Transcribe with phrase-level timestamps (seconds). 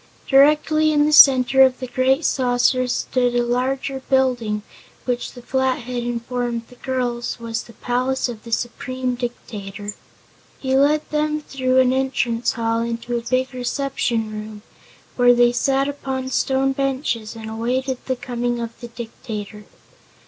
[0.27, 4.63] Directly in the center of the great saucer stood a larger building
[5.05, 9.93] which the Flathead informed the girls was the palace of the Supreme Dictator.
[10.57, 14.63] He led them through an entrance hall into a big reception room,
[15.17, 19.65] where they sat upon stone benches and awaited the coming of the Dictator.